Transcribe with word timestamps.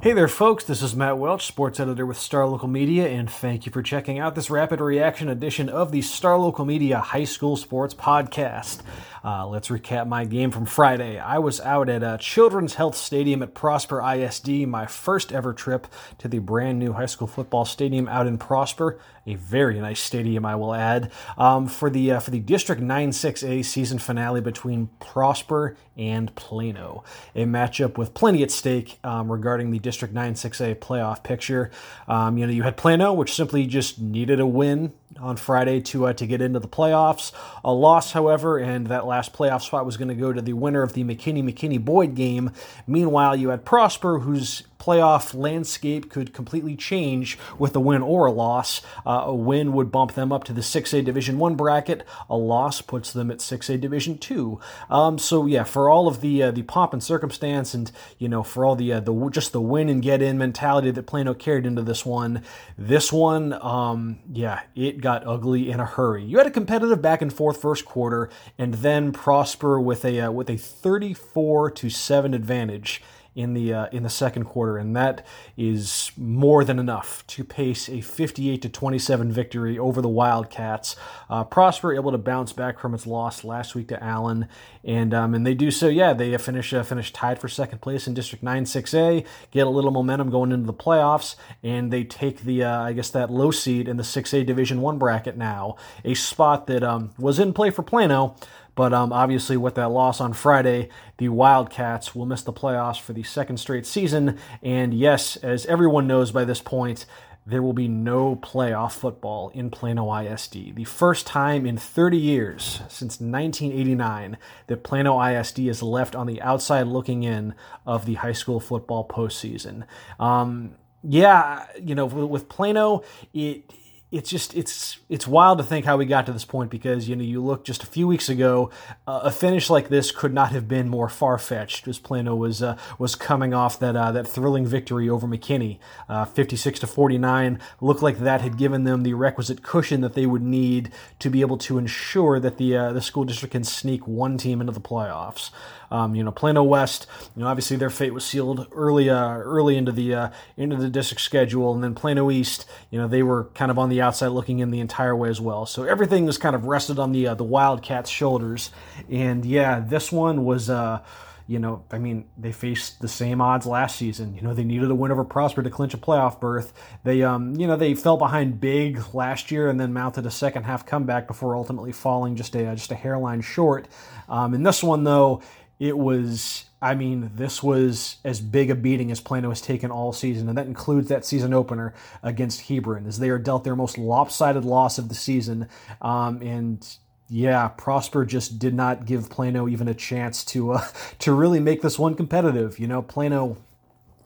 Hey 0.00 0.14
there, 0.14 0.26
folks. 0.26 0.64
This 0.64 0.82
is 0.82 0.96
Matt 0.96 1.18
Welch, 1.18 1.46
sports 1.46 1.78
editor 1.78 2.04
with 2.04 2.16
Star 2.18 2.44
Local 2.48 2.66
Media, 2.66 3.06
and 3.06 3.30
thank 3.30 3.66
you 3.66 3.70
for 3.72 3.82
checking 3.82 4.18
out 4.18 4.34
this 4.34 4.50
rapid 4.50 4.80
reaction 4.80 5.28
edition 5.28 5.68
of 5.68 5.92
the 5.92 6.02
Star 6.02 6.36
Local 6.36 6.64
Media 6.64 6.98
High 6.98 7.22
School 7.22 7.56
Sports 7.56 7.94
Podcast. 7.94 8.80
Uh, 9.22 9.46
let's 9.46 9.68
recap 9.68 10.08
my 10.08 10.24
game 10.24 10.50
from 10.50 10.66
Friday. 10.66 11.20
I 11.20 11.38
was 11.38 11.60
out 11.60 11.88
at 11.88 12.02
uh, 12.02 12.18
Children's 12.18 12.74
Health 12.74 12.96
Stadium 12.96 13.42
at 13.44 13.54
Prosper 13.54 14.02
ISD, 14.02 14.66
my 14.66 14.86
first 14.86 15.30
ever 15.30 15.52
trip 15.52 15.86
to 16.18 16.26
the 16.26 16.40
brand 16.40 16.80
new 16.80 16.94
high 16.94 17.06
school 17.06 17.28
football 17.28 17.64
stadium 17.64 18.08
out 18.08 18.26
in 18.26 18.38
Prosper. 18.38 18.98
A 19.24 19.36
very 19.36 19.78
nice 19.80 20.00
stadium, 20.00 20.44
I 20.44 20.56
will 20.56 20.74
add, 20.74 21.12
um, 21.38 21.68
for 21.68 21.88
the 21.88 22.12
uh, 22.12 22.20
for 22.20 22.32
the 22.32 22.40
District 22.40 22.82
9-6A 22.82 23.64
season 23.64 24.00
finale 24.00 24.40
between 24.40 24.88
Prosper 24.98 25.76
and 25.96 26.34
Plano. 26.34 27.04
A 27.36 27.44
matchup 27.44 27.96
with 27.96 28.14
plenty 28.14 28.42
at 28.42 28.50
stake 28.50 28.98
um, 29.04 29.30
regarding 29.30 29.70
the 29.70 29.78
District 29.78 30.12
9-6A 30.12 30.76
playoff 30.76 31.22
picture. 31.22 31.70
Um, 32.08 32.36
you 32.36 32.46
know, 32.46 32.52
you 32.52 32.64
had 32.64 32.76
Plano, 32.76 33.12
which 33.12 33.32
simply 33.32 33.64
just 33.66 34.00
needed 34.00 34.40
a 34.40 34.46
win 34.46 34.92
on 35.20 35.36
Friday 35.36 35.80
to 35.80 36.06
uh, 36.06 36.12
to 36.14 36.26
get 36.26 36.40
into 36.40 36.58
the 36.58 36.68
playoffs. 36.68 37.32
A 37.64 37.72
loss, 37.72 38.12
however, 38.12 38.58
and 38.58 38.88
that 38.88 39.06
last 39.06 39.32
playoff 39.32 39.62
spot 39.62 39.86
was 39.86 39.96
going 39.96 40.08
to 40.08 40.14
go 40.14 40.32
to 40.32 40.42
the 40.42 40.54
winner 40.54 40.82
of 40.82 40.94
the 40.94 41.04
McKinney 41.04 41.42
McKinney 41.42 41.82
Boyd 41.82 42.14
game. 42.14 42.50
Meanwhile, 42.86 43.36
you 43.36 43.50
had 43.50 43.64
Prosper, 43.64 44.20
whose 44.20 44.64
playoff 44.78 45.32
landscape 45.32 46.10
could 46.10 46.32
completely 46.32 46.74
change 46.74 47.38
with 47.56 47.76
a 47.76 47.80
win 47.80 48.02
or 48.02 48.26
a 48.26 48.32
loss. 48.32 48.82
A 49.24 49.34
win 49.34 49.72
would 49.72 49.92
bump 49.92 50.14
them 50.14 50.32
up 50.32 50.44
to 50.44 50.52
the 50.52 50.60
6A 50.60 51.04
Division 51.04 51.38
1 51.38 51.54
bracket. 51.54 52.06
A 52.28 52.36
loss 52.36 52.80
puts 52.80 53.12
them 53.12 53.30
at 53.30 53.38
6A 53.38 53.80
Division 53.80 54.18
2. 54.18 54.60
Um, 54.90 55.18
so 55.18 55.46
yeah, 55.46 55.64
for 55.64 55.88
all 55.88 56.08
of 56.08 56.20
the 56.20 56.42
uh, 56.42 56.50
the 56.50 56.62
pomp 56.62 56.92
and 56.92 57.02
circumstance 57.02 57.74
and 57.74 57.90
you 58.18 58.28
know 58.28 58.42
for 58.42 58.64
all 58.64 58.76
the 58.76 58.92
uh, 58.92 59.00
the 59.00 59.30
just 59.30 59.52
the 59.52 59.60
win 59.60 59.88
and 59.88 60.02
get 60.02 60.22
in 60.22 60.38
mentality 60.38 60.90
that 60.90 61.06
Plano 61.06 61.34
carried 61.34 61.66
into 61.66 61.82
this 61.82 62.04
one, 62.04 62.42
this 62.76 63.12
one 63.12 63.52
um, 63.54 64.18
yeah, 64.32 64.60
it 64.74 65.00
got 65.00 65.26
ugly 65.26 65.70
in 65.70 65.80
a 65.80 65.86
hurry. 65.86 66.24
You 66.24 66.38
had 66.38 66.46
a 66.46 66.50
competitive 66.50 67.02
back 67.02 67.22
and 67.22 67.32
forth 67.32 67.60
first 67.60 67.84
quarter 67.84 68.30
and 68.58 68.74
then 68.74 69.12
Prosper 69.12 69.80
with 69.80 70.04
a 70.04 70.20
uh, 70.20 70.30
with 70.30 70.50
a 70.50 70.56
34 70.56 71.70
to 71.72 71.90
7 71.90 72.34
advantage 72.34 73.02
in 73.34 73.54
the 73.54 73.72
uh, 73.72 73.86
in 73.92 74.02
the 74.02 74.10
second 74.10 74.44
quarter, 74.44 74.76
and 74.76 74.94
that 74.94 75.26
is 75.56 76.12
more 76.16 76.64
than 76.64 76.78
enough 76.78 77.26
to 77.28 77.44
pace 77.44 77.88
a 77.88 78.00
58 78.00 78.60
to 78.62 78.68
27 78.68 79.32
victory 79.32 79.78
over 79.78 80.02
the 80.02 80.08
Wildcats. 80.08 80.96
Uh, 81.30 81.44
Prosper 81.44 81.94
able 81.94 82.12
to 82.12 82.18
bounce 82.18 82.52
back 82.52 82.78
from 82.78 82.94
its 82.94 83.06
loss 83.06 83.42
last 83.42 83.74
week 83.74 83.88
to 83.88 84.02
Allen, 84.02 84.48
and 84.84 85.14
um, 85.14 85.34
and 85.34 85.46
they 85.46 85.54
do 85.54 85.70
so. 85.70 85.88
Yeah, 85.88 86.12
they 86.12 86.36
finish 86.36 86.74
uh, 86.74 86.82
finish 86.82 87.12
tied 87.12 87.38
for 87.38 87.48
second 87.48 87.80
place 87.80 88.06
in 88.06 88.14
District 88.14 88.44
9 88.44 88.64
6A, 88.64 89.26
get 89.50 89.66
a 89.66 89.70
little 89.70 89.90
momentum 89.90 90.30
going 90.30 90.52
into 90.52 90.66
the 90.66 90.74
playoffs, 90.74 91.36
and 91.62 91.90
they 91.90 92.04
take 92.04 92.40
the 92.40 92.64
uh, 92.64 92.82
I 92.82 92.92
guess 92.92 93.10
that 93.10 93.30
low 93.30 93.50
seed 93.50 93.88
in 93.88 93.96
the 93.96 94.02
6A 94.02 94.44
Division 94.44 94.82
One 94.82 94.98
bracket 94.98 95.36
now, 95.36 95.76
a 96.04 96.14
spot 96.14 96.66
that 96.66 96.82
um, 96.82 97.12
was 97.18 97.38
in 97.38 97.52
play 97.52 97.70
for 97.70 97.82
Plano. 97.82 98.36
But 98.74 98.92
um, 98.92 99.12
obviously, 99.12 99.56
with 99.56 99.74
that 99.74 99.90
loss 99.90 100.20
on 100.20 100.32
Friday, 100.32 100.88
the 101.18 101.28
Wildcats 101.28 102.14
will 102.14 102.26
miss 102.26 102.42
the 102.42 102.52
playoffs 102.52 103.00
for 103.00 103.12
the 103.12 103.22
second 103.22 103.58
straight 103.58 103.86
season. 103.86 104.38
And 104.62 104.94
yes, 104.94 105.36
as 105.36 105.66
everyone 105.66 106.06
knows 106.06 106.32
by 106.32 106.44
this 106.44 106.60
point, 106.60 107.04
there 107.44 107.62
will 107.62 107.72
be 107.72 107.88
no 107.88 108.36
playoff 108.36 108.92
football 108.92 109.50
in 109.50 109.68
Plano 109.68 110.14
ISD. 110.14 110.74
The 110.74 110.84
first 110.84 111.26
time 111.26 111.66
in 111.66 111.76
30 111.76 112.16
years, 112.16 112.82
since 112.88 113.20
1989, 113.20 114.38
that 114.68 114.84
Plano 114.84 115.20
ISD 115.20 115.60
is 115.60 115.82
left 115.82 116.14
on 116.14 116.26
the 116.26 116.40
outside 116.40 116.86
looking 116.86 117.24
in 117.24 117.54
of 117.84 118.06
the 118.06 118.14
high 118.14 118.32
school 118.32 118.60
football 118.60 119.06
postseason. 119.06 119.84
Um, 120.20 120.76
yeah, 121.02 121.66
you 121.82 121.96
know, 121.96 122.06
with 122.06 122.48
Plano, 122.48 123.02
it 123.34 123.64
it's 124.12 124.28
just 124.28 124.54
it's 124.54 124.98
it's 125.08 125.26
wild 125.26 125.56
to 125.56 125.64
think 125.64 125.86
how 125.86 125.96
we 125.96 126.04
got 126.04 126.26
to 126.26 126.32
this 126.32 126.44
point 126.44 126.70
because 126.70 127.08
you 127.08 127.16
know 127.16 127.24
you 127.24 127.42
look 127.42 127.64
just 127.64 127.82
a 127.82 127.86
few 127.86 128.06
weeks 128.06 128.28
ago 128.28 128.70
uh, 129.06 129.20
a 129.24 129.30
finish 129.30 129.70
like 129.70 129.88
this 129.88 130.12
could 130.12 130.34
not 130.34 130.52
have 130.52 130.68
been 130.68 130.86
more 130.86 131.08
far 131.08 131.38
fetched 131.38 131.88
as 131.88 131.98
Plano 131.98 132.36
was 132.36 132.62
uh, 132.62 132.76
was 132.98 133.14
coming 133.14 133.54
off 133.54 133.80
that 133.80 133.96
uh, 133.96 134.12
that 134.12 134.28
thrilling 134.28 134.66
victory 134.66 135.08
over 135.08 135.26
McKinney. 135.26 135.78
Uh, 136.10 136.26
56 136.26 136.80
to 136.80 136.86
49 136.86 137.58
looked 137.80 138.02
like 138.02 138.18
that 138.18 138.42
had 138.42 138.58
given 138.58 138.84
them 138.84 139.02
the 139.02 139.14
requisite 139.14 139.62
cushion 139.62 140.02
that 140.02 140.12
they 140.12 140.26
would 140.26 140.42
need 140.42 140.92
to 141.18 141.30
be 141.30 141.40
able 141.40 141.56
to 141.56 141.78
ensure 141.78 142.38
that 142.38 142.58
the 142.58 142.76
uh, 142.76 142.92
the 142.92 143.00
school 143.00 143.24
district 143.24 143.52
can 143.52 143.64
sneak 143.64 144.06
one 144.06 144.36
team 144.36 144.60
into 144.60 144.74
the 144.74 144.80
playoffs. 144.80 145.50
Um, 145.90 146.14
you 146.14 146.24
know, 146.24 146.32
Plano 146.32 146.62
West, 146.62 147.06
you 147.36 147.42
know, 147.42 147.48
obviously 147.48 147.76
their 147.76 147.90
fate 147.90 148.14
was 148.14 148.24
sealed 148.24 148.66
early, 148.72 149.10
uh, 149.10 149.36
early 149.36 149.76
into 149.76 149.92
the 149.92 150.32
into 150.56 150.76
the 150.76 150.88
district 150.88 151.20
schedule, 151.20 151.74
and 151.74 151.84
then 151.84 151.94
Plano 151.94 152.30
East, 152.30 152.66
you 152.90 152.98
know, 152.98 153.06
they 153.06 153.22
were 153.22 153.44
kind 153.54 153.70
of 153.70 153.78
on 153.78 153.90
the 153.90 154.01
outside 154.02 154.28
looking 154.28 154.58
in 154.58 154.70
the 154.70 154.80
entire 154.80 155.16
way 155.16 155.28
as 155.28 155.40
well. 155.40 155.66
So 155.66 155.84
everything 155.84 156.26
was 156.26 156.38
kind 156.38 156.54
of 156.54 156.66
rested 156.66 156.98
on 156.98 157.12
the 157.12 157.28
uh, 157.28 157.34
the 157.34 157.44
Wildcats' 157.44 158.10
shoulders, 158.10 158.70
and 159.10 159.44
yeah, 159.44 159.80
this 159.80 160.12
one 160.12 160.44
was. 160.44 160.68
Uh, 160.68 161.02
you 161.48 161.58
know, 161.58 161.84
I 161.90 161.98
mean, 161.98 162.28
they 162.38 162.52
faced 162.52 163.00
the 163.00 163.08
same 163.08 163.40
odds 163.40 163.66
last 163.66 163.96
season. 163.96 164.34
You 164.34 164.42
know, 164.42 164.54
they 164.54 164.64
needed 164.64 164.90
a 164.90 164.94
win 164.94 165.10
over 165.10 165.24
Prosper 165.24 165.62
to 165.62 165.70
clinch 165.70 165.92
a 165.92 165.98
playoff 165.98 166.40
berth. 166.40 166.72
They, 167.04 167.22
um, 167.22 167.56
you 167.56 167.66
know, 167.66 167.76
they 167.76 167.94
fell 167.94 168.16
behind 168.16 168.60
big 168.60 169.02
last 169.12 169.50
year 169.50 169.68
and 169.68 169.78
then 169.78 169.92
mounted 169.92 170.24
a 170.24 170.30
second 170.30 170.62
half 170.62 170.86
comeback 170.86 171.26
before 171.26 171.56
ultimately 171.56 171.92
falling 171.92 172.36
just 172.36 172.54
a 172.54 172.74
just 172.74 172.92
a 172.92 172.94
hairline 172.94 173.40
short. 173.40 173.88
Um, 174.28 174.54
in 174.54 174.62
this 174.62 174.82
one, 174.82 175.04
though, 175.04 175.42
it 175.82 175.98
was, 175.98 176.66
I 176.80 176.94
mean, 176.94 177.32
this 177.34 177.60
was 177.60 178.18
as 178.24 178.40
big 178.40 178.70
a 178.70 178.76
beating 178.76 179.10
as 179.10 179.20
Plano 179.20 179.48
has 179.48 179.60
taken 179.60 179.90
all 179.90 180.12
season, 180.12 180.48
and 180.48 180.56
that 180.56 180.68
includes 180.68 181.08
that 181.08 181.24
season 181.24 181.52
opener 181.52 181.92
against 182.22 182.68
Hebron, 182.68 183.04
as 183.04 183.18
they 183.18 183.30
are 183.30 183.38
dealt 183.38 183.64
their 183.64 183.74
most 183.74 183.98
lopsided 183.98 184.64
loss 184.64 184.96
of 184.98 185.08
the 185.08 185.16
season. 185.16 185.68
Um, 186.00 186.40
and 186.40 186.86
yeah, 187.28 187.66
Prosper 187.66 188.24
just 188.24 188.60
did 188.60 188.74
not 188.74 189.06
give 189.06 189.28
Plano 189.28 189.66
even 189.66 189.88
a 189.88 189.94
chance 189.94 190.44
to 190.44 190.74
uh, 190.74 190.86
to 191.18 191.32
really 191.32 191.58
make 191.58 191.82
this 191.82 191.98
one 191.98 192.14
competitive. 192.14 192.78
You 192.78 192.86
know, 192.86 193.02
Plano 193.02 193.56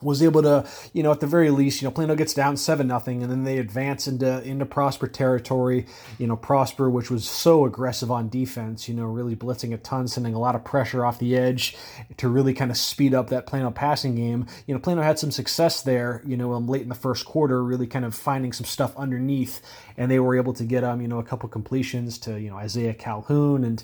was 0.01 0.21
able 0.21 0.41
to, 0.43 0.67
you 0.93 1.03
know, 1.03 1.11
at 1.11 1.19
the 1.19 1.27
very 1.27 1.49
least, 1.49 1.81
you 1.81 1.87
know, 1.87 1.91
Plano 1.91 2.15
gets 2.15 2.33
down 2.33 2.57
seven 2.57 2.87
nothing, 2.87 3.23
and 3.23 3.31
then 3.31 3.43
they 3.43 3.57
advance 3.57 4.07
into 4.07 4.43
into 4.43 4.65
Prosper 4.65 5.07
territory. 5.07 5.85
You 6.17 6.27
know, 6.27 6.35
Prosper, 6.35 6.89
which 6.89 7.09
was 7.09 7.27
so 7.27 7.65
aggressive 7.65 8.11
on 8.11 8.29
defense, 8.29 8.87
you 8.87 8.93
know, 8.93 9.05
really 9.05 9.35
blitzing 9.35 9.73
a 9.73 9.77
ton, 9.77 10.07
sending 10.07 10.33
a 10.33 10.39
lot 10.39 10.55
of 10.55 10.63
pressure 10.63 11.05
off 11.05 11.19
the 11.19 11.35
edge 11.35 11.75
to 12.17 12.29
really 12.29 12.53
kind 12.53 12.71
of 12.71 12.77
speed 12.77 13.13
up 13.13 13.29
that 13.29 13.47
Plano 13.47 13.71
passing 13.71 14.15
game. 14.15 14.45
You 14.65 14.73
know, 14.73 14.79
Plano 14.79 15.01
had 15.01 15.19
some 15.19 15.31
success 15.31 15.81
there, 15.81 16.21
you 16.25 16.37
know, 16.37 16.53
um, 16.53 16.67
late 16.67 16.83
in 16.83 16.89
the 16.89 16.95
first 16.95 17.25
quarter, 17.25 17.63
really 17.63 17.87
kind 17.87 18.05
of 18.05 18.13
finding 18.13 18.53
some 18.53 18.65
stuff 18.65 18.95
underneath, 18.97 19.61
and 19.97 20.11
they 20.11 20.19
were 20.19 20.35
able 20.35 20.53
to 20.53 20.63
get 20.63 20.83
um, 20.83 21.01
you 21.01 21.07
know, 21.07 21.19
a 21.19 21.23
couple 21.23 21.49
completions 21.49 22.17
to 22.19 22.39
you 22.39 22.49
know 22.49 22.57
Isaiah 22.57 22.93
Calhoun 22.93 23.63
and 23.63 23.83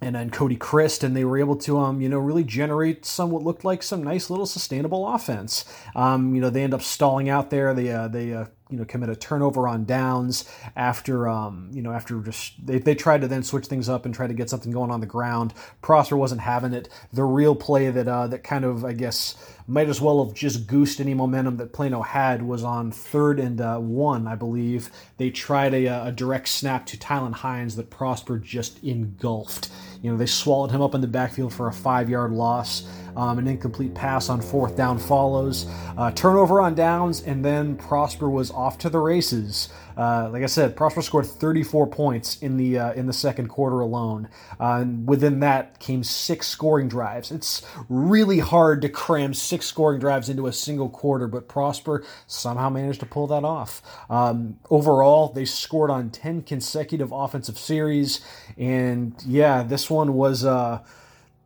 and 0.00 0.14
then 0.14 0.30
Cody 0.30 0.56
Christ, 0.56 1.02
and 1.02 1.16
they 1.16 1.24
were 1.24 1.38
able 1.38 1.56
to, 1.56 1.78
um, 1.78 2.00
you 2.00 2.08
know, 2.08 2.18
really 2.18 2.44
generate 2.44 3.04
some 3.04 3.30
what 3.30 3.42
looked 3.42 3.64
like 3.64 3.82
some 3.82 4.02
nice 4.02 4.30
little 4.30 4.46
sustainable 4.46 5.06
offense. 5.08 5.64
Um, 5.96 6.34
you 6.34 6.40
know, 6.40 6.50
they 6.50 6.62
end 6.62 6.74
up 6.74 6.82
stalling 6.82 7.28
out 7.28 7.50
there. 7.50 7.74
They 7.74 7.90
uh, 7.90 8.08
they 8.08 8.32
uh, 8.32 8.46
you 8.70 8.76
know 8.78 8.84
commit 8.84 9.08
a 9.08 9.16
turnover 9.16 9.66
on 9.68 9.84
downs 9.84 10.44
after 10.76 11.28
um, 11.28 11.70
you 11.72 11.82
know 11.82 11.92
after 11.92 12.20
just 12.20 12.54
they, 12.64 12.78
they 12.78 12.94
tried 12.94 13.20
to 13.20 13.28
then 13.28 13.42
switch 13.42 13.66
things 13.66 13.88
up 13.88 14.04
and 14.04 14.14
try 14.14 14.26
to 14.26 14.34
get 14.34 14.50
something 14.50 14.72
going 14.72 14.90
on 14.90 15.00
the 15.00 15.06
ground. 15.06 15.54
Prosper 15.82 16.16
wasn't 16.16 16.40
having 16.40 16.72
it. 16.72 16.88
The 17.12 17.24
real 17.24 17.54
play 17.54 17.90
that 17.90 18.08
uh, 18.08 18.26
that 18.28 18.44
kind 18.44 18.64
of 18.64 18.84
I 18.84 18.92
guess 18.92 19.36
might 19.66 19.88
as 19.88 20.00
well 20.00 20.24
have 20.24 20.34
just 20.34 20.66
goosed 20.66 20.98
any 20.98 21.12
momentum 21.12 21.58
that 21.58 21.74
Plano 21.74 22.00
had 22.00 22.42
was 22.42 22.64
on 22.64 22.90
third 22.90 23.38
and 23.38 23.60
uh, 23.60 23.78
one, 23.78 24.26
I 24.26 24.34
believe. 24.34 24.90
They 25.18 25.30
tried 25.30 25.74
a, 25.74 25.86
a 26.06 26.12
direct 26.12 26.48
snap 26.48 26.86
to 26.86 26.96
Tylen 26.96 27.34
Hines 27.34 27.76
that 27.76 27.90
Prosper 27.90 28.38
just 28.38 28.82
engulfed. 28.82 29.70
You 30.02 30.10
know, 30.10 30.16
they 30.16 30.26
swallowed 30.26 30.70
him 30.70 30.80
up 30.80 30.94
in 30.94 31.00
the 31.00 31.06
backfield 31.06 31.52
for 31.52 31.68
a 31.68 31.72
five 31.72 32.08
yard 32.08 32.32
loss. 32.32 32.88
Um, 33.16 33.40
an 33.40 33.48
incomplete 33.48 33.94
pass 33.94 34.28
on 34.28 34.40
fourth 34.40 34.76
down 34.76 34.98
follows. 34.98 35.66
Uh, 35.96 36.12
turnover 36.12 36.60
on 36.60 36.76
downs, 36.76 37.20
and 37.22 37.44
then 37.44 37.76
Prosper 37.76 38.30
was 38.30 38.52
off 38.52 38.78
to 38.78 38.90
the 38.90 39.00
races. 39.00 39.70
Uh, 39.98 40.30
like 40.32 40.44
I 40.44 40.46
said, 40.46 40.76
Prosper 40.76 41.02
scored 41.02 41.26
34 41.26 41.88
points 41.88 42.40
in 42.40 42.56
the 42.56 42.78
uh, 42.78 42.92
in 42.92 43.06
the 43.06 43.12
second 43.12 43.48
quarter 43.48 43.80
alone. 43.80 44.28
Uh, 44.60 44.78
and 44.82 45.08
within 45.08 45.40
that 45.40 45.80
came 45.80 46.04
six 46.04 46.46
scoring 46.46 46.88
drives. 46.88 47.32
It's 47.32 47.62
really 47.88 48.38
hard 48.38 48.80
to 48.82 48.88
cram 48.88 49.34
six 49.34 49.66
scoring 49.66 49.98
drives 49.98 50.28
into 50.28 50.46
a 50.46 50.52
single 50.52 50.88
quarter, 50.88 51.26
but 51.26 51.48
Prosper 51.48 52.04
somehow 52.28 52.70
managed 52.70 53.00
to 53.00 53.06
pull 53.06 53.26
that 53.26 53.42
off. 53.42 53.82
Um, 54.08 54.60
overall, 54.70 55.32
they 55.32 55.44
scored 55.44 55.90
on 55.90 56.10
10 56.10 56.42
consecutive 56.42 57.10
offensive 57.10 57.58
series, 57.58 58.20
and 58.56 59.14
yeah, 59.26 59.64
this 59.64 59.87
one 59.90 60.14
was. 60.14 60.44
Uh, 60.44 60.80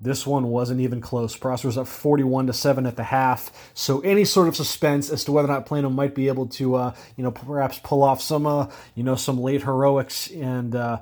this 0.02 0.26
one 0.26 0.48
wasn't 0.48 0.80
even 0.80 1.00
close. 1.00 1.36
Prosper 1.36 1.68
was 1.68 1.78
up 1.78 1.86
41 1.86 2.48
to 2.48 2.52
7 2.52 2.86
at 2.86 2.96
the 2.96 3.04
half. 3.04 3.70
So 3.72 4.00
any 4.00 4.24
sort 4.24 4.48
of 4.48 4.56
suspense 4.56 5.08
as 5.10 5.24
to 5.24 5.32
whether 5.32 5.46
or 5.46 5.52
not 5.52 5.64
Plano 5.64 5.90
might 5.90 6.12
be 6.12 6.26
able 6.26 6.46
to, 6.48 6.74
uh, 6.74 6.94
you 7.16 7.22
know, 7.22 7.30
perhaps 7.30 7.78
pull 7.84 8.02
off 8.02 8.20
some, 8.20 8.44
uh, 8.44 8.68
you 8.96 9.04
know, 9.04 9.14
some 9.14 9.40
late 9.40 9.62
heroics 9.62 10.28
and, 10.28 10.74
uh, 10.74 10.98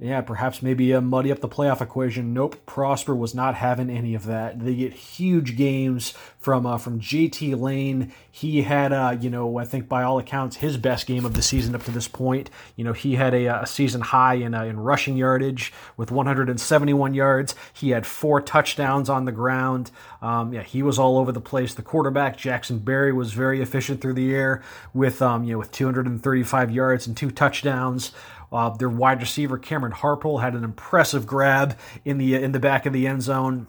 yeah, 0.00 0.22
perhaps 0.22 0.60
maybe 0.60 0.92
uh, 0.92 1.00
muddy 1.00 1.30
up 1.30 1.38
the 1.38 1.48
playoff 1.48 1.80
equation. 1.80 2.34
Nope, 2.34 2.66
Prosper 2.66 3.14
was 3.14 3.32
not 3.32 3.54
having 3.54 3.88
any 3.88 4.16
of 4.16 4.26
that. 4.26 4.58
They 4.58 4.74
get 4.74 4.92
huge 4.92 5.56
games 5.56 6.14
from 6.40 6.66
uh, 6.66 6.78
from 6.78 6.98
JT 6.98 7.58
Lane. 7.60 8.12
He 8.28 8.62
had, 8.62 8.92
uh, 8.92 9.16
you 9.20 9.30
know, 9.30 9.56
I 9.56 9.64
think 9.64 9.88
by 9.88 10.02
all 10.02 10.18
accounts, 10.18 10.56
his 10.56 10.76
best 10.76 11.06
game 11.06 11.24
of 11.24 11.34
the 11.34 11.42
season 11.42 11.76
up 11.76 11.84
to 11.84 11.92
this 11.92 12.08
point. 12.08 12.50
You 12.74 12.82
know, 12.82 12.92
he 12.92 13.14
had 13.14 13.34
a, 13.34 13.62
a 13.62 13.66
season 13.66 14.00
high 14.00 14.34
in 14.34 14.52
uh, 14.52 14.64
in 14.64 14.80
rushing 14.80 15.16
yardage 15.16 15.72
with 15.96 16.10
171 16.10 17.14
yards. 17.14 17.54
He 17.72 17.90
had 17.90 18.04
four 18.04 18.40
touchdowns 18.40 19.08
on 19.08 19.26
the 19.26 19.32
ground. 19.32 19.92
Um, 20.20 20.52
yeah, 20.52 20.64
he 20.64 20.82
was 20.82 20.98
all 20.98 21.18
over 21.18 21.30
the 21.30 21.40
place. 21.40 21.72
The 21.72 21.82
quarterback 21.82 22.36
Jackson 22.36 22.80
Berry 22.80 23.12
was 23.12 23.32
very 23.32 23.62
efficient 23.62 24.00
through 24.00 24.14
the 24.14 24.34
air 24.34 24.60
with 24.92 25.22
um, 25.22 25.44
you 25.44 25.52
know 25.52 25.58
with 25.58 25.70
235 25.70 26.72
yards 26.72 27.06
and 27.06 27.16
two 27.16 27.30
touchdowns. 27.30 28.10
Uh, 28.54 28.70
their 28.70 28.88
wide 28.88 29.20
receiver 29.20 29.58
Cameron 29.58 29.92
Harpole 29.92 30.40
had 30.40 30.54
an 30.54 30.62
impressive 30.62 31.26
grab 31.26 31.76
in 32.04 32.18
the 32.18 32.36
in 32.36 32.52
the 32.52 32.60
back 32.60 32.86
of 32.86 32.92
the 32.92 33.06
end 33.08 33.20
zone 33.20 33.66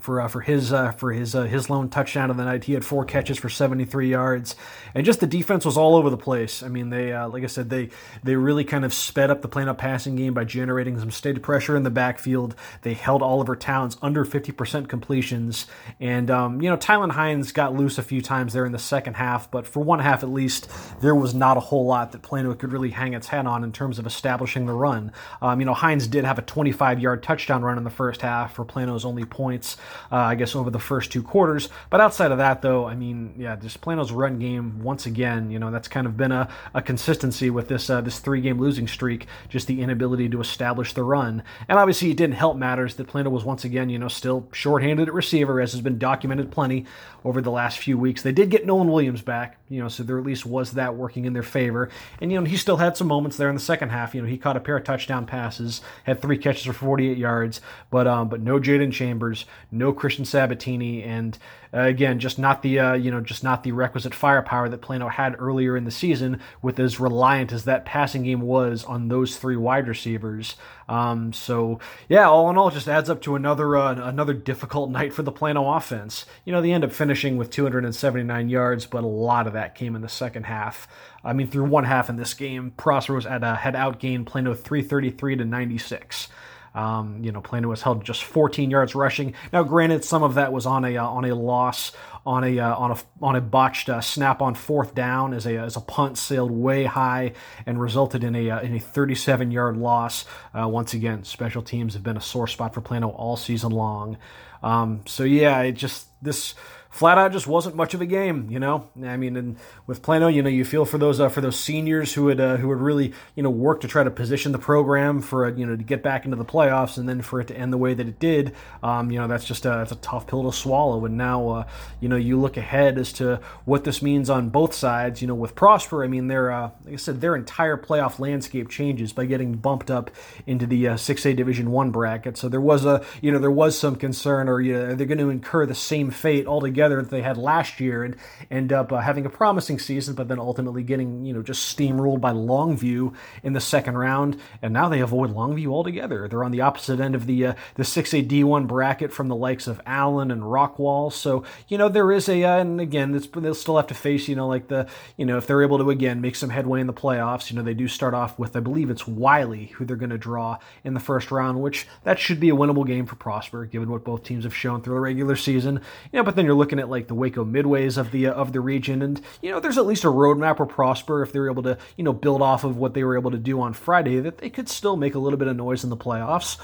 for 0.00 0.20
uh, 0.20 0.28
for 0.28 0.40
his 0.40 0.72
uh, 0.72 0.92
for 0.92 1.12
his 1.12 1.34
uh, 1.34 1.42
his 1.42 1.70
lone 1.70 1.88
touchdown 1.88 2.30
of 2.30 2.36
the 2.36 2.44
night. 2.44 2.64
He 2.64 2.72
had 2.72 2.84
four 2.84 3.04
catches 3.04 3.38
for 3.38 3.48
73 3.48 4.08
yards, 4.08 4.56
and 4.94 5.04
just 5.04 5.20
the 5.20 5.26
defense 5.26 5.64
was 5.64 5.76
all 5.76 5.94
over 5.94 6.10
the 6.10 6.16
place. 6.16 6.62
I 6.62 6.68
mean, 6.68 6.90
they 6.90 7.12
uh, 7.12 7.28
like 7.28 7.44
I 7.44 7.46
said, 7.46 7.70
they 7.70 7.90
they 8.24 8.36
really 8.36 8.64
kind 8.64 8.84
of 8.84 8.92
sped 8.92 9.30
up 9.30 9.42
the 9.42 9.48
Plano 9.48 9.74
passing 9.74 10.16
game 10.16 10.34
by 10.34 10.44
generating 10.44 10.98
some 10.98 11.10
state 11.10 11.40
pressure 11.42 11.76
in 11.76 11.82
the 11.82 11.90
backfield. 11.90 12.54
They 12.82 12.94
held 12.94 13.22
Oliver 13.22 13.56
Towns 13.56 13.96
under 14.02 14.24
50% 14.24 14.88
completions, 14.88 15.66
and 16.00 16.30
um, 16.30 16.60
you 16.60 16.70
know 16.70 16.76
Tylen 16.76 17.12
Hines 17.12 17.52
got 17.52 17.74
loose 17.74 17.98
a 17.98 18.02
few 18.02 18.22
times 18.22 18.52
there 18.52 18.64
in 18.64 18.72
the 18.72 18.78
second 18.78 19.14
half, 19.14 19.50
but 19.50 19.66
for 19.66 19.80
one 19.80 20.00
half 20.00 20.22
at 20.22 20.30
least, 20.30 20.68
there 21.00 21.14
was 21.14 21.34
not 21.34 21.56
a 21.56 21.60
whole 21.60 21.84
lot 21.84 22.12
that 22.12 22.22
Plano 22.22 22.54
could 22.54 22.72
really 22.72 22.90
hang 22.90 23.14
its 23.14 23.28
hat 23.28 23.46
on 23.46 23.64
in 23.64 23.72
terms 23.72 23.98
of 23.98 24.06
establishing 24.06 24.66
the 24.66 24.72
run. 24.72 25.12
Um, 25.42 25.60
you 25.60 25.66
know, 25.66 25.74
Hines 25.74 26.06
did 26.06 26.24
have 26.24 26.38
a 26.38 26.42
25 26.42 27.00
yard 27.00 27.22
touchdown 27.22 27.62
run 27.62 27.78
in 27.78 27.84
the 27.84 27.90
first 27.90 28.22
half 28.22 28.54
for 28.54 28.64
Plano's 28.64 29.04
only 29.04 29.24
points 29.24 29.76
uh, 30.10 30.16
I 30.16 30.34
guess, 30.34 30.54
over 30.54 30.70
the 30.70 30.78
first 30.78 31.12
two 31.12 31.22
quarters. 31.22 31.68
But 31.88 32.00
outside 32.00 32.32
of 32.32 32.38
that, 32.38 32.62
though, 32.62 32.86
I 32.86 32.94
mean, 32.94 33.34
yeah, 33.38 33.56
just 33.56 33.80
Plano's 33.80 34.12
run 34.12 34.38
game, 34.38 34.82
once 34.82 35.06
again, 35.06 35.50
you 35.50 35.58
know, 35.58 35.70
that's 35.70 35.88
kind 35.88 36.06
of 36.06 36.16
been 36.16 36.32
a, 36.32 36.48
a 36.74 36.82
consistency 36.82 37.50
with 37.50 37.68
this, 37.68 37.88
uh, 37.90 38.00
this 38.00 38.18
three 38.18 38.40
game 38.40 38.58
losing 38.58 38.88
streak, 38.88 39.26
just 39.48 39.66
the 39.66 39.82
inability 39.82 40.28
to 40.28 40.40
establish 40.40 40.92
the 40.92 41.04
run. 41.04 41.42
And 41.68 41.78
obviously, 41.78 42.10
it 42.10 42.16
didn't 42.16 42.36
help 42.36 42.56
matters 42.56 42.94
that 42.96 43.06
Plano 43.06 43.30
was 43.30 43.44
once 43.44 43.64
again, 43.64 43.90
you 43.90 43.98
know, 43.98 44.08
still 44.08 44.48
shorthanded 44.52 45.08
at 45.08 45.14
receiver, 45.14 45.60
as 45.60 45.72
has 45.72 45.80
been 45.80 45.98
documented 45.98 46.50
plenty 46.50 46.86
over 47.24 47.40
the 47.40 47.50
last 47.50 47.78
few 47.78 47.98
weeks. 47.98 48.22
They 48.22 48.32
did 48.32 48.50
get 48.50 48.66
Nolan 48.66 48.88
Williams 48.88 49.22
back, 49.22 49.58
you 49.70 49.80
know, 49.80 49.88
so 49.88 50.02
there 50.02 50.18
at 50.18 50.24
least 50.24 50.44
was 50.44 50.72
that 50.72 50.96
working 50.96 51.24
in 51.24 51.32
their 51.32 51.44
favor. 51.44 51.88
And, 52.20 52.32
you 52.32 52.38
know, 52.38 52.44
he 52.44 52.56
still 52.56 52.76
had 52.76 52.96
some 52.96 53.06
moments 53.06 53.36
there 53.36 53.48
in 53.48 53.54
the 53.54 53.60
second 53.60 53.90
half. 53.90 54.14
You 54.14 54.20
know, 54.20 54.28
he 54.28 54.36
caught 54.36 54.56
a 54.56 54.60
pair 54.60 54.76
of 54.76 54.82
touchdown 54.82 55.26
passes, 55.26 55.80
had 56.04 56.20
three 56.20 56.36
catches 56.36 56.64
for 56.64 56.72
48 56.72 57.16
yards, 57.16 57.60
but, 57.88 58.08
um, 58.08 58.28
but 58.28 58.40
no 58.40 58.58
Jaden 58.58 58.92
Chambers, 58.92 59.46
no 59.70 59.92
Christian 59.92 60.24
Sabatini, 60.24 61.04
and 61.04 61.38
uh, 61.72 61.82
again, 61.82 62.18
just 62.18 62.38
not 62.38 62.62
the 62.62 62.78
uh, 62.80 62.94
you 62.94 63.10
know 63.10 63.20
just 63.20 63.44
not 63.44 63.62
the 63.62 63.70
requisite 63.70 64.14
firepower 64.14 64.68
that 64.68 64.80
Plano 64.80 65.08
had 65.08 65.36
earlier 65.38 65.76
in 65.76 65.84
the 65.84 65.90
season, 65.90 66.40
with 66.62 66.80
as 66.80 66.98
reliant 66.98 67.52
as 67.52 67.64
that 67.64 67.84
passing 67.84 68.24
game 68.24 68.40
was 68.40 68.84
on 68.84 69.06
those 69.06 69.36
three 69.36 69.56
wide 69.56 69.86
receivers. 69.86 70.56
Um, 70.88 71.32
so 71.32 71.78
yeah, 72.08 72.28
all 72.28 72.50
in 72.50 72.58
all, 72.58 72.70
just 72.70 72.88
adds 72.88 73.08
up 73.08 73.22
to 73.22 73.36
another 73.36 73.76
uh, 73.76 73.94
another 73.94 74.34
difficult 74.34 74.90
night 74.90 75.12
for 75.12 75.22
the 75.22 75.30
Plano 75.30 75.72
offense. 75.72 76.26
You 76.44 76.52
know, 76.52 76.60
they 76.60 76.72
end 76.72 76.82
up 76.82 76.92
finishing 76.92 77.36
with 77.36 77.50
279 77.50 78.48
yards, 78.48 78.86
but 78.86 79.04
a 79.04 79.06
lot 79.06 79.46
of 79.46 79.52
that 79.52 79.59
came 79.68 79.94
in 79.96 80.02
the 80.02 80.08
second 80.08 80.44
half. 80.44 80.88
I 81.24 81.32
mean, 81.32 81.48
through 81.48 81.64
one 81.64 81.84
half 81.84 82.08
in 82.08 82.16
this 82.16 82.34
game, 82.34 82.72
Prosper 82.76 83.14
was 83.14 83.26
at, 83.26 83.44
uh, 83.44 83.54
had 83.54 83.74
outgained 83.74 84.26
Plano 84.26 84.54
333 84.54 85.36
to 85.36 85.44
96. 85.44 86.28
Um, 86.74 87.22
you 87.22 87.32
know, 87.32 87.40
Plano 87.40 87.68
was 87.68 87.82
held 87.82 88.04
just 88.04 88.22
14 88.22 88.70
yards 88.70 88.94
rushing. 88.94 89.34
Now, 89.52 89.64
granted, 89.64 90.04
some 90.04 90.22
of 90.22 90.34
that 90.34 90.52
was 90.52 90.66
on 90.66 90.84
a 90.84 90.96
uh, 90.96 91.04
on 91.04 91.24
a 91.24 91.34
loss 91.34 91.92
on 92.24 92.44
a 92.44 92.58
uh, 92.58 92.76
on 92.76 92.92
a 92.92 92.96
on 93.22 93.36
a 93.36 93.40
botched 93.40 93.88
uh, 93.88 94.00
snap 94.00 94.42
on 94.42 94.54
fourth 94.54 94.94
down 94.94 95.34
as 95.34 95.46
a 95.46 95.56
as 95.56 95.76
a 95.76 95.80
punt 95.80 96.18
sailed 96.18 96.50
way 96.50 96.84
high 96.84 97.32
and 97.66 97.80
resulted 97.80 98.22
in 98.22 98.36
a 98.36 98.50
uh, 98.50 98.60
in 98.60 98.74
a 98.74 98.78
37 98.78 99.50
yard 99.50 99.76
loss. 99.76 100.24
Uh, 100.56 100.68
once 100.68 100.94
again, 100.94 101.24
special 101.24 101.62
teams 101.62 101.94
have 101.94 102.02
been 102.02 102.16
a 102.16 102.20
sore 102.20 102.46
spot 102.46 102.74
for 102.74 102.80
Plano 102.80 103.08
all 103.10 103.36
season 103.36 103.72
long. 103.72 104.16
Um, 104.62 105.00
so 105.06 105.24
yeah, 105.24 105.60
it 105.62 105.72
just 105.72 106.06
this 106.22 106.54
flat 106.90 107.16
out 107.16 107.32
just 107.32 107.46
wasn't 107.46 107.76
much 107.76 107.94
of 107.94 108.00
a 108.00 108.06
game, 108.06 108.48
you 108.50 108.58
know. 108.58 108.88
I 109.02 109.16
mean, 109.16 109.36
and 109.36 109.56
with 109.86 110.02
Plano, 110.02 110.26
you 110.26 110.42
know, 110.42 110.48
you 110.48 110.64
feel 110.64 110.84
for 110.84 110.98
those 110.98 111.20
uh, 111.20 111.28
for 111.28 111.40
those 111.40 111.58
seniors 111.58 112.14
who 112.14 112.28
had 112.28 112.40
uh, 112.40 112.56
who 112.56 112.68
had 112.70 112.80
really 112.80 113.14
you 113.36 113.42
know 113.42 113.50
worked 113.50 113.82
to 113.82 113.88
try 113.88 114.02
to 114.02 114.10
position 114.10 114.52
the 114.52 114.58
program 114.58 115.22
for 115.22 115.48
you 115.48 115.64
know 115.64 115.76
to 115.76 115.82
get 115.82 116.02
back 116.02 116.24
into 116.24 116.36
the 116.36 116.44
playoffs, 116.44 116.98
and 116.98 117.08
then 117.08 117.22
for 117.22 117.40
it 117.40 117.46
to 117.46 117.56
end 117.56 117.72
the 117.72 117.78
way 117.78 117.94
that 117.94 118.06
it 118.06 118.18
did. 118.18 118.54
Um, 118.82 119.10
you 119.10 119.18
know, 119.18 119.28
that's 119.28 119.44
just 119.44 119.64
a, 119.64 119.82
a 119.82 119.94
tough 119.96 120.26
pill 120.26 120.50
to 120.50 120.56
swallow. 120.56 121.04
And 121.04 121.16
now, 121.16 121.48
uh, 121.48 121.64
you 122.00 122.08
know, 122.08 122.16
you 122.16 122.38
look 122.38 122.56
ahead 122.56 122.98
as 122.98 123.12
to 123.14 123.40
what 123.64 123.84
this 123.84 124.02
means 124.02 124.28
on 124.28 124.50
both 124.50 124.74
sides. 124.74 125.22
You 125.22 125.28
know, 125.28 125.34
with 125.34 125.54
Prosper, 125.54 126.04
I 126.04 126.08
mean, 126.08 126.26
their 126.26 126.50
uh, 126.50 126.70
like 126.84 126.94
I 126.94 126.96
said, 126.96 127.20
their 127.20 127.36
entire 127.36 127.76
playoff 127.76 128.18
landscape 128.18 128.68
changes 128.68 129.12
by 129.12 129.26
getting 129.26 129.54
bumped 129.54 129.90
up 129.90 130.10
into 130.46 130.66
the 130.66 130.88
uh, 130.88 130.96
six 130.96 131.24
A 131.24 131.34
Division 131.34 131.70
One 131.70 131.92
bracket. 131.92 132.36
So 132.36 132.48
there 132.48 132.60
was 132.60 132.84
a 132.84 133.04
you 133.22 133.30
know 133.30 133.38
there 133.38 133.50
was 133.50 133.78
some 133.78 133.94
concern, 133.94 134.48
or 134.48 134.60
you 134.60 134.72
know, 134.72 134.94
they're 134.96 135.06
going 135.06 135.18
to 135.18 135.30
incur 135.30 135.66
the 135.66 135.74
same 135.74 136.10
fate 136.10 136.46
altogether 136.46 136.79
together 136.80 137.02
that 137.02 137.10
they 137.10 137.20
had 137.20 137.36
last 137.36 137.78
year 137.78 138.04
and 138.04 138.16
end 138.50 138.72
up 138.72 138.90
uh, 138.90 139.00
having 139.00 139.26
a 139.26 139.30
promising 139.30 139.78
season, 139.78 140.14
but 140.14 140.28
then 140.28 140.38
ultimately 140.38 140.82
getting, 140.82 141.26
you 141.26 141.34
know, 141.34 141.42
just 141.42 141.76
steamrolled 141.76 142.22
by 142.22 142.32
Longview 142.32 143.14
in 143.42 143.52
the 143.52 143.60
second 143.60 143.98
round. 143.98 144.40
And 144.62 144.72
now 144.72 144.88
they 144.88 145.00
avoid 145.00 145.34
Longview 145.34 145.66
altogether. 145.66 146.26
They're 146.26 146.42
on 146.42 146.52
the 146.52 146.62
opposite 146.62 146.98
end 146.98 147.14
of 147.14 147.26
the 147.26 147.48
uh, 147.48 147.54
the 147.74 147.82
6A 147.82 148.26
D1 148.26 148.66
bracket 148.66 149.12
from 149.12 149.28
the 149.28 149.36
likes 149.36 149.66
of 149.66 149.78
Allen 149.84 150.30
and 150.30 150.40
Rockwall. 150.40 151.12
So, 151.12 151.44
you 151.68 151.76
know, 151.76 151.90
there 151.90 152.10
is 152.10 152.30
a, 152.30 152.44
uh, 152.44 152.60
and 152.60 152.80
again, 152.80 153.12
they'll 153.12 153.54
still 153.54 153.76
have 153.76 153.88
to 153.88 153.94
face, 153.94 154.26
you 154.26 154.36
know, 154.36 154.48
like 154.48 154.68
the, 154.68 154.88
you 155.18 155.26
know, 155.26 155.36
if 155.36 155.46
they're 155.46 155.62
able 155.62 155.76
to, 155.78 155.90
again, 155.90 156.22
make 156.22 156.36
some 156.36 156.48
headway 156.48 156.80
in 156.80 156.86
the 156.86 156.94
playoffs, 156.94 157.50
you 157.50 157.56
know, 157.56 157.62
they 157.62 157.74
do 157.74 157.88
start 157.88 158.14
off 158.14 158.38
with, 158.38 158.56
I 158.56 158.60
believe 158.60 158.88
it's 158.88 159.06
Wylie 159.06 159.66
who 159.66 159.84
they're 159.84 159.96
going 159.96 160.10
to 160.10 160.18
draw 160.18 160.56
in 160.82 160.94
the 160.94 161.00
first 161.00 161.30
round, 161.30 161.60
which 161.60 161.86
that 162.04 162.18
should 162.18 162.40
be 162.40 162.48
a 162.48 162.54
winnable 162.54 162.86
game 162.86 163.04
for 163.04 163.16
Prosper, 163.16 163.66
given 163.66 163.90
what 163.90 164.04
both 164.04 164.24
teams 164.24 164.44
have 164.44 164.56
shown 164.56 164.80
through 164.80 164.94
the 164.94 165.00
regular 165.00 165.36
season. 165.36 165.80
You 166.12 166.18
know, 166.18 166.22
but 166.22 166.36
then 166.36 166.44
you're 166.44 166.54
looking 166.54 166.69
looking 166.70 166.80
at 166.80 166.88
like 166.88 167.08
the 167.08 167.14
Waco 167.14 167.44
midways 167.44 167.98
of 167.98 168.12
the 168.12 168.28
uh, 168.28 168.32
of 168.32 168.52
the 168.52 168.60
region, 168.60 169.02
and 169.02 169.20
you 169.42 169.50
know 169.50 169.58
there's 169.58 169.76
at 169.76 169.86
least 169.86 170.04
a 170.04 170.08
roadmap 170.08 170.60
where 170.60 170.66
Prosper, 170.66 171.22
if 171.22 171.32
they're 171.32 171.50
able 171.50 171.64
to 171.64 171.76
you 171.96 172.04
know 172.04 172.12
build 172.12 172.42
off 172.42 172.62
of 172.62 172.76
what 172.76 172.94
they 172.94 173.02
were 173.02 173.18
able 173.18 173.32
to 173.32 173.38
do 173.38 173.60
on 173.60 173.72
Friday, 173.72 174.20
that 174.20 174.38
they 174.38 174.50
could 174.50 174.68
still 174.68 174.96
make 174.96 175.16
a 175.16 175.18
little 175.18 175.38
bit 175.38 175.48
of 175.48 175.56
noise 175.56 175.82
in 175.82 175.90
the 175.90 175.96
playoffs 175.96 176.58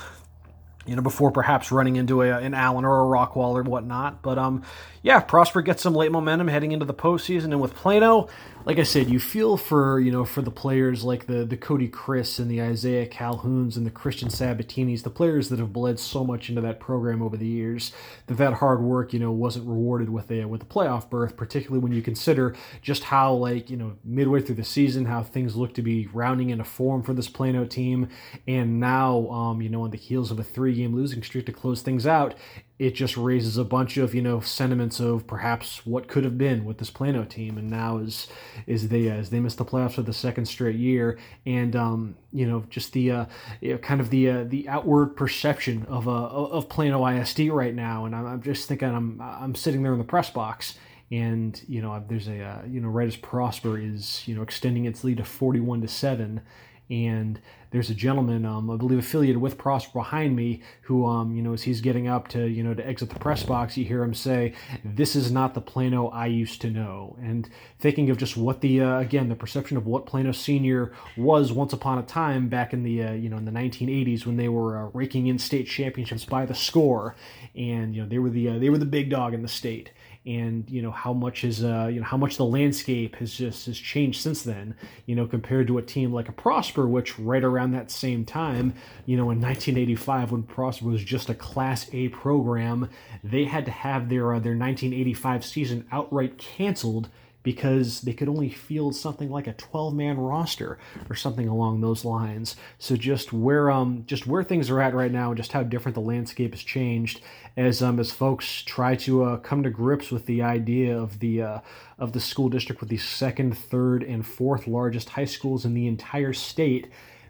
you 0.87 0.95
know, 0.95 1.03
before 1.03 1.33
perhaps 1.33 1.73
running 1.73 1.97
into 1.97 2.23
a, 2.23 2.39
an 2.39 2.55
Allen 2.55 2.85
or 2.85 3.01
a 3.01 3.05
Rockwall 3.05 3.55
or 3.55 3.63
whatnot. 3.65 4.23
But 4.23 4.39
um, 4.39 4.63
yeah, 5.03 5.19
Prosper 5.19 5.61
gets 5.61 5.83
some 5.83 5.95
late 5.95 6.13
momentum 6.13 6.47
heading 6.47 6.71
into 6.71 6.87
the 6.87 6.95
postseason, 6.95 7.47
and 7.47 7.61
with 7.61 7.75
Plano, 7.75 8.29
like 8.66 8.80
I 8.80 8.82
said, 8.82 9.08
you 9.08 9.20
feel 9.20 9.56
for 9.56 10.00
you 10.00 10.11
know 10.11 10.25
for 10.25 10.42
the 10.42 10.50
players 10.50 11.04
like 11.04 11.26
the 11.26 11.44
the 11.44 11.56
Cody 11.56 11.87
Chris 11.87 12.40
and 12.40 12.50
the 12.50 12.61
Isaiah 12.61 13.06
Calhouns 13.06 13.76
and 13.76 13.87
the 13.87 13.92
Christian 13.92 14.28
Sabatinis, 14.28 15.04
the 15.04 15.11
players 15.11 15.50
that 15.50 15.61
have 15.61 15.73
bled 15.73 16.00
so 16.00 16.25
much 16.25 16.49
into 16.49 16.61
that 16.62 16.80
program 16.80 17.23
over 17.23 17.37
the 17.37 17.46
years. 17.46 17.92
That 18.26 18.38
that 18.38 18.54
hard 18.54 18.82
work, 18.82 19.12
you 19.12 19.20
know, 19.20 19.30
wasn't 19.30 19.68
rewarded 19.68 20.08
with 20.08 20.32
a 20.32 20.46
with 20.46 20.62
a 20.62 20.66
playoff 20.66 21.08
berth, 21.08 21.37
particularly 21.37 21.78
when 21.78 21.92
you 21.92 22.02
consider 22.02 22.56
just 22.82 23.04
how 23.04 23.35
like 23.35 23.70
you 23.70 23.76
know 23.76 23.99
midway 24.04 24.40
through 24.40 24.56
the 24.56 24.64
season 24.64 25.04
how 25.04 25.23
things 25.23 25.54
look 25.54 25.73
to 25.75 25.82
be 25.82 26.08
rounding 26.12 26.50
into 26.50 26.64
form 26.64 27.04
for 27.04 27.14
this 27.14 27.28
Plano 27.28 27.66
team, 27.66 28.08
and 28.49 28.80
now 28.80 29.28
um, 29.30 29.62
you 29.62 29.68
know 29.68 29.82
on 29.82 29.92
the 29.92 29.96
heels 29.96 30.32
of 30.32 30.40
a 30.40 30.44
three 30.44 30.75
game 30.75 30.92
losing 30.92 31.23
streak 31.23 31.46
to 31.46 31.52
close 31.52 31.82
things 31.82 32.04
out, 32.04 32.35
it 32.78 32.95
just 32.95 33.16
raises 33.16 33.56
a 33.56 33.64
bunch 33.64 33.97
of 33.97 34.14
you 34.14 34.21
know 34.21 34.40
sentiments 34.40 35.00
of 35.00 35.26
perhaps 35.26 35.87
what 35.87 36.09
could 36.09 36.25
have 36.25 36.37
been 36.37 36.64
with 36.64 36.78
this 36.78 36.90
Plano 36.90 37.25
team, 37.25 37.56
and 37.56 37.71
now 37.71 37.99
is 37.99 38.26
is 38.66 38.88
they 38.88 39.09
as 39.09 39.30
they 39.30 39.40
missed 39.40 39.59
the 39.59 39.64
playoffs 39.64 39.95
for 39.95 40.02
the 40.02 40.12
second 40.12 40.47
straight 40.47 40.76
year, 40.76 41.18
and 41.47 41.75
um, 41.75 42.16
you 42.33 42.47
know 42.47 42.64
just 42.68 42.92
the 42.92 43.11
uh, 43.11 43.26
you 43.61 43.73
know, 43.73 43.78
kind 43.78 44.00
of 44.00 44.11
the 44.11 44.28
uh, 44.28 44.45
the 44.45 44.68
outward 44.68 45.16
perception 45.16 45.87
of 45.88 46.06
uh, 46.06 46.26
of 46.26 46.68
Plano 46.68 47.06
ISD 47.06 47.49
right 47.49 47.75
now, 47.75 48.04
and 48.04 48.14
I'm, 48.14 48.26
I'm 48.26 48.42
just 48.42 48.68
thinking 48.68 48.88
I'm 48.88 49.21
I'm 49.21 49.54
sitting 49.54 49.83
there 49.83 49.92
in 49.92 49.99
the 49.99 50.04
press 50.04 50.30
box. 50.30 50.76
And 51.12 51.62
you 51.68 51.83
know, 51.83 52.02
there's 52.09 52.26
a 52.26 52.42
uh, 52.42 52.62
you 52.66 52.80
know, 52.80 52.88
right 52.88 53.06
as 53.06 53.14
Prosper 53.14 53.78
is 53.78 54.26
you 54.26 54.35
know 54.35 54.42
extending 54.42 54.87
its 54.87 55.04
lead 55.04 55.18
to 55.18 55.25
41 55.25 55.83
to 55.83 55.88
seven, 55.88 56.40
and 56.88 57.40
there's 57.71 57.90
a 57.90 57.95
gentleman, 57.95 58.47
um, 58.47 58.71
I 58.71 58.76
believe, 58.76 58.99
affiliated 58.99 59.38
with 59.38 59.59
Prosper 59.59 59.99
behind 59.99 60.37
me, 60.37 60.62
who, 60.83 61.05
um, 61.05 61.35
you 61.35 61.43
know, 61.43 61.52
as 61.52 61.64
he's 61.64 61.81
getting 61.81 62.07
up 62.07 62.28
to, 62.28 62.47
you 62.47 62.62
know, 62.62 62.75
to 62.75 62.87
exit 62.87 63.11
the 63.11 63.19
press 63.19 63.43
box, 63.43 63.76
you 63.76 63.85
hear 63.85 64.02
him 64.02 64.14
say, 64.14 64.55
"This 64.85 65.16
is 65.16 65.33
not 65.33 65.55
the 65.55 65.61
Plano 65.61 66.09
I 66.09 66.26
used 66.26 66.61
to 66.62 66.71
know." 66.71 67.16
And 67.21 67.49
thinking 67.78 68.09
of 68.09 68.19
just 68.19 68.37
what 68.37 68.61
the, 68.61 68.81
uh, 68.81 68.99
again, 69.00 69.28
the 69.28 69.35
perception 69.35 69.76
of 69.76 69.87
what 69.87 70.07
Plano 70.07 70.33
Senior 70.33 70.93
was 71.16 71.52
once 71.52 71.73
upon 71.73 71.99
a 71.99 72.02
time 72.02 72.49
back 72.49 72.73
in 72.73 72.83
the, 72.83 73.02
uh, 73.02 73.12
you 73.12 73.28
know, 73.28 73.37
in 73.37 73.45
the 73.45 73.50
1980s 73.50 74.25
when 74.25 74.37
they 74.37 74.49
were 74.49 74.78
uh, 74.78 74.90
raking 74.95 75.26
in 75.26 75.38
state 75.38 75.66
championships 75.66 76.25
by 76.25 76.47
the 76.47 76.55
score, 76.55 77.16
and 77.55 77.95
you 77.95 78.02
know, 78.02 78.09
they 78.09 78.19
were 78.19 78.31
the, 78.31 78.49
uh, 78.49 78.59
they 78.59 78.71
were 78.71 78.78
the 78.78 78.87
big 78.87 79.11
dog 79.11 79.35
in 79.35 79.43
the 79.43 79.49
state 79.49 79.90
and 80.26 80.68
you 80.68 80.83
know 80.83 80.90
how 80.90 81.12
much 81.12 81.45
is 81.45 81.62
uh, 81.62 81.88
you 81.92 82.00
know 82.00 82.06
how 82.06 82.16
much 82.16 82.37
the 82.37 82.45
landscape 82.45 83.16
has 83.16 83.33
just 83.33 83.66
has 83.66 83.78
changed 83.78 84.21
since 84.21 84.42
then 84.42 84.75
you 85.06 85.14
know 85.14 85.26
compared 85.26 85.66
to 85.66 85.78
a 85.78 85.83
team 85.83 86.12
like 86.12 86.28
a 86.28 86.33
prosper 86.33 86.87
which 86.87 87.18
right 87.18 87.45
around 87.45 87.71
that 87.73 87.90
same 87.90 88.25
time 88.25 88.75
you 89.06 89.16
know 89.16 89.30
in 89.30 89.40
1985 89.40 90.33
when 90.33 90.42
prosper 90.42 90.87
was 90.87 91.04
just 91.04 91.28
a 91.28 91.35
class 91.35 91.88
a 91.92 92.09
program 92.09 92.90
they 93.23 93.45
had 93.45 93.64
to 93.64 93.71
have 93.71 94.09
their 94.09 94.35
uh, 94.35 94.38
their 94.38 94.56
1985 94.56 95.45
season 95.45 95.87
outright 95.92 96.38
canceled 96.38 97.09
because 97.47 98.00
they 98.00 98.12
could 98.12 98.29
only 98.29 98.49
field 98.50 98.93
something 98.93 99.31
like 99.31 99.47
a 99.47 99.53
12 99.53 99.95
man 99.95 100.19
roster 100.19 100.81
or 101.09 101.15
something 101.15 101.47
along 101.47 101.81
those 101.81 102.05
lines. 102.05 102.57
So 102.81 102.97
just 102.97 103.33
where 103.33 103.71
um 103.71 104.03
just 104.05 104.26
where 104.26 104.43
things 104.43 104.69
are 104.69 104.81
at 104.81 104.95
right 104.95 105.12
now 105.12 105.29
and 105.29 105.37
just 105.37 105.53
how 105.53 105.62
different 105.62 105.95
the 105.95 106.00
landscape 106.00 106.50
has 106.55 106.62
changed 106.65 107.21
as 107.57 107.85
um 107.85 108.00
as 108.00 108.11
folks 108.11 108.62
try 108.62 108.97
to 108.97 109.23
uh, 109.23 109.37
come 109.37 109.62
to 109.62 109.71
grips 109.71 110.11
with 110.11 110.26
the 110.26 110.43
idea 110.43 110.99
of 110.99 111.21
the 111.21 111.41
uh, 111.41 111.61
of 112.00 112.12
the 112.12 112.19
school 112.19 112.49
district 112.49 112.81
with 112.81 112.91
the 112.91 112.97
second, 112.97 113.57
third, 113.57 114.03
and 114.03 114.26
fourth 114.26 114.67
largest 114.67 115.11
high 115.11 115.25
schools 115.25 115.65
in 115.65 115.73
the 115.73 115.87
entire 115.87 116.33
state 116.33 116.88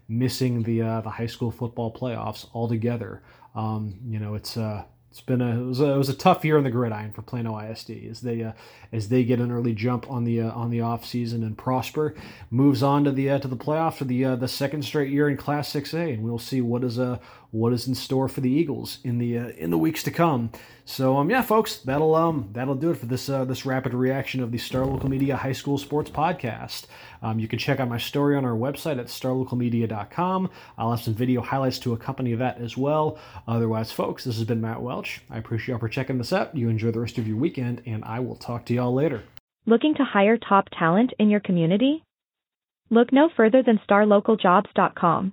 missing 0.09 0.63
the 0.63 0.81
uh, 0.81 1.03
the 1.03 1.11
high 1.11 1.27
school 1.27 1.51
football 1.51 1.93
playoffs 1.93 2.47
altogether. 2.55 3.23
Um, 3.55 3.99
you 4.09 4.19
know, 4.19 4.35
it's 4.35 4.57
uh, 4.57 4.85
it's 5.17 5.25
been 5.25 5.41
a 5.41 5.63
it, 5.63 5.65
was 5.65 5.81
a 5.81 5.95
it 5.95 5.97
was 5.97 6.11
a 6.11 6.15
tough 6.15 6.45
year 6.45 6.59
on 6.59 6.65
the 6.65 6.71
gridiron 6.71 7.11
for 7.11 7.23
Plano 7.23 7.59
ISD 7.59 7.91
as 8.11 8.21
they 8.21 8.43
uh, 8.43 8.53
as 8.93 9.09
they 9.09 9.25
get 9.25 9.41
an 9.41 9.51
early 9.51 9.73
jump 9.73 10.11
on 10.11 10.25
the 10.25 10.43
uh, 10.43 10.51
on 10.51 10.69
the 10.69 10.83
off 10.83 11.07
season 11.07 11.43
and 11.43 11.57
prosper. 11.57 12.15
Moves 12.51 12.83
on 12.83 13.05
to 13.05 13.11
the 13.11 13.31
uh, 13.31 13.39
to 13.39 13.49
the 13.49 13.57
playoff 13.57 13.95
for 13.95 14.05
the 14.05 14.23
uh, 14.27 14.37
the 14.37 14.47
second 14.47 14.83
straight 14.85 15.11
year 15.11 15.31
in 15.31 15.39
Class 15.39 15.73
6A 15.73 16.13
and 16.13 16.23
we'll 16.23 16.39
see 16.39 16.61
what 16.61 16.85
is 16.85 16.99
uh 16.99 17.17
what 17.57 17.73
is 17.73 17.89
in 17.89 17.95
store 17.95 18.29
for 18.29 18.41
the 18.41 18.51
Eagles 18.51 18.99
in 19.05 19.19
the 19.19 19.39
uh, 19.39 19.49
in 19.51 19.71
the 19.71 19.79
weeks 19.79 20.03
to 20.05 20.11
come. 20.11 20.51
So 20.85 21.17
um 21.17 21.31
yeah, 21.31 21.43
folks, 21.43 21.79
that'll 21.79 22.15
um 22.15 22.51
that'll 22.53 22.75
do 22.75 22.91
it 22.91 22.99
for 22.99 23.07
this 23.07 23.29
uh, 23.29 23.45
this 23.45 23.65
rapid 23.67 23.95
reaction 23.95 24.43
of 24.43 24.53
the 24.53 24.59
Star 24.59 24.85
Local 24.85 25.09
Media 25.09 25.37
High 25.37 25.53
School 25.53 25.79
Sports 25.79 26.11
Podcast. 26.11 26.87
Um, 27.23 27.39
you 27.39 27.49
can 27.49 27.59
check 27.59 27.81
out 27.81 27.89
my 27.89 27.99
story 27.99 28.37
on 28.37 28.45
our 28.45 28.53
website 28.53 28.99
at 28.99 29.07
starlocalmedia.com. 29.07 30.51
I'll 30.79 30.91
have 30.91 31.01
some 31.01 31.15
video 31.15 31.41
highlights 31.41 31.79
to 31.81 31.93
accompany 31.93 32.35
that 32.35 32.59
as 32.59 32.77
well. 32.77 33.19
Otherwise, 33.49 33.91
folks, 33.91 34.25
this 34.25 34.37
has 34.37 34.45
been 34.45 34.61
Matt 34.61 34.83
Welch. 34.83 35.23
I 35.31 35.39
appreciate 35.39 35.73
y'all 35.73 35.81
for 35.81 35.89
checking 35.89 36.19
this 36.19 36.33
out. 36.33 36.55
You 36.57 36.69
enjoy 36.69 36.91
the 36.91 37.01
rest 37.01 37.19
of 37.19 37.27
your 37.27 37.37
weekend, 37.37 37.83
and 37.87 38.05
I 38.05 38.21
will 38.21 38.37
talk 38.37 38.67
to 38.67 38.75
y'all 38.75 38.95
later. 38.95 39.23
Looking 39.65 39.95
to 39.97 40.05
hire 40.05 40.37
top 40.37 40.69
talent 40.79 41.13
in 41.19 41.31
your 41.31 41.41
community? 41.41 42.05
Look 42.91 43.13
no 43.13 43.29
further 43.37 43.63
than 43.65 43.81
starlocaljobs.com. 43.89 45.33